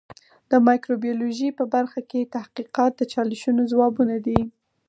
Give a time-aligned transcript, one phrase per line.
[0.51, 4.39] د مایکروبیولوژي په برخه کې تحقیقات د چالشونو ځوابونه دي.